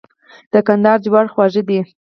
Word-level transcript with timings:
د 0.53 0.55
کندهار 0.67 0.97
جوار 1.05 1.25
خوږ 1.33 1.53
دي. 1.67 1.79